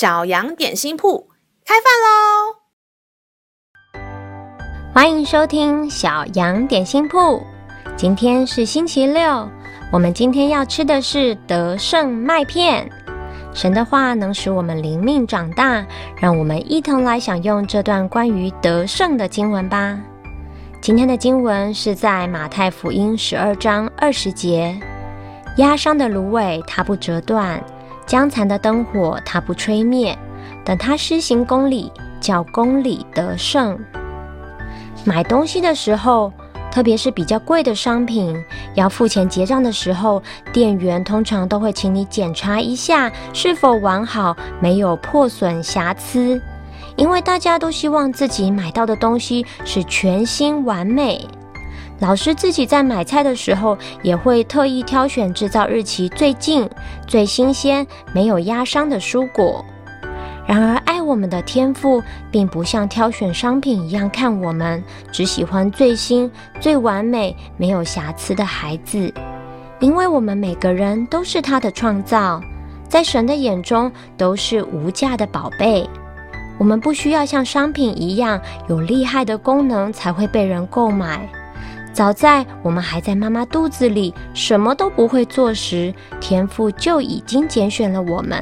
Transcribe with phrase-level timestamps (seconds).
[0.00, 1.28] 小羊点心铺
[1.62, 2.56] 开饭喽！
[4.94, 7.42] 欢迎收听小羊点心铺。
[7.98, 9.46] 今天是星期六，
[9.92, 12.88] 我们今天要吃的是得胜麦片。
[13.52, 15.84] 神的话能使我们灵命长大，
[16.16, 20.00] 让我们一同来享用这段关于得胜的经文吧。
[20.80, 24.80] 今天的经文是在马太福音十二章二十节：
[25.58, 27.60] 压伤的芦苇，它不折断；
[28.10, 30.18] 将残的灯火，它不吹灭。
[30.64, 33.78] 等他施行公理，叫公理得胜。
[35.04, 36.32] 买东西的时候，
[36.72, 38.36] 特别是比较贵的商品，
[38.74, 40.20] 要付钱结账的时候，
[40.52, 46.42] 店员通常都会请你检查一下是否完好，没有破损瑕疵。
[46.96, 51.28] 因为大家都希望自己买到的东西是全新完美。
[52.00, 56.68] 老师自己在买菜的时候，也会特意挑选制造日期最近、
[57.06, 59.62] 最新鲜、没有压伤的蔬果。
[60.46, 69.12] 然而，爱我们的天父并不像挑选商品一样看我们，只喜欢最新、最完美、没有瑕疵的孩子，
[69.78, 72.40] 因为我们每个人都是他的创造，
[72.88, 75.88] 在神的眼中都是无价的宝贝。
[76.58, 81.28] 我们不需要像商品一样有厉害的功能才会被人购买。
[82.00, 88.40] 早在我们还在妈妈肚子里什么都不会做时，天父就已经拣选了我们。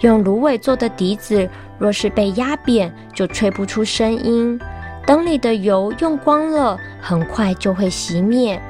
[0.00, 4.58] 用芦苇做的笛子，若是被压扁，就吹不出声音。
[5.06, 8.60] 灯里的油用光了，很快就会熄灭，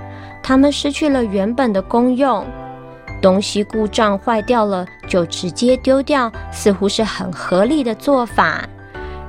[0.43, 2.47] 它们失去了原本的功用。
[3.23, 8.69] 东西故障坏掉了，就直接丢掉，似乎是很合理的做法。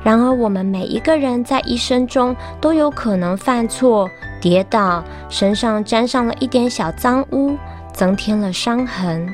[0.03, 4.09] 然而，我们每一个人在一生中都有可能犯错、
[4.39, 7.57] 跌倒，身上沾上了一点小脏污，
[7.93, 9.33] 增添了伤痕。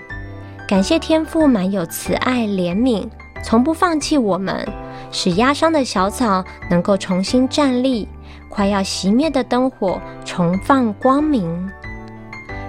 [0.68, 3.08] 感谢天父满有慈爱怜悯，
[3.44, 4.68] 从不放弃我们，
[5.12, 8.08] 使压伤的小草能够重新站立，
[8.50, 11.70] 快要熄灭的灯火重放光明。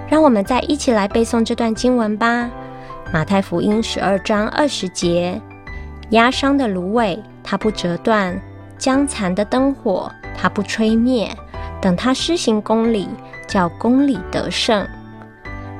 [0.08, 2.50] 让我们再一起来背诵这段经文吧。
[3.12, 5.40] 马太福音十二章二十节：
[6.10, 8.34] 压伤的芦苇，它不折断；
[8.76, 11.30] 将残的灯火，它不吹灭。
[11.84, 13.06] 等他施行公理，
[13.46, 14.88] 叫公理得胜。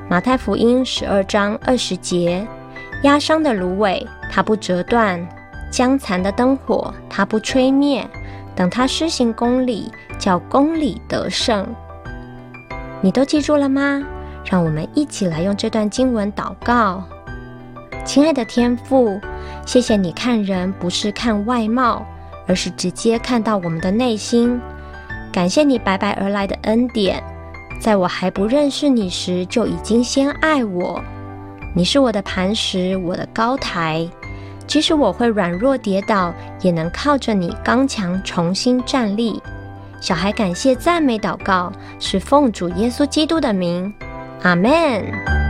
[0.07, 2.45] 马太福音十二章二十节：
[3.01, 5.19] 压伤的芦苇，它不折断；
[5.71, 8.07] 将残的灯火，它不吹灭。
[8.55, 11.65] 等他施行公理，叫公理得胜。
[13.01, 14.03] 你都记住了吗？
[14.45, 17.03] 让我们一起来用这段经文祷告。
[18.05, 19.19] 亲爱的天父，
[19.65, 22.05] 谢谢你看人不是看外貌，
[22.45, 24.61] 而是直接看到我们的内心。
[25.35, 27.21] 感谢你白白而来的恩典。
[27.77, 31.03] 在我还不认识你时，就已经先爱我。
[31.73, 34.07] 你是我的磐石，我的高台。
[34.65, 39.43] 即使我会软弱跌倒，也能靠着你刚强重新站立。
[39.99, 41.69] 小孩感谢赞美祷告，
[41.99, 43.93] 是奉主耶稣基督的名，
[44.41, 45.44] 阿门。